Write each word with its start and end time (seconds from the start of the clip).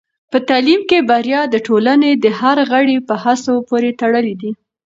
په 0.31 0.37
تعلیم 0.49 0.81
کې 0.89 0.99
بریا 1.09 1.41
د 1.49 1.55
ټولنې 1.67 2.11
د 2.23 2.25
هر 2.39 2.57
غړي 2.71 2.97
په 3.07 3.15
هڅو 3.23 3.53
پورې 3.69 3.91
تړلې 4.01 4.35
ده. 4.41 4.51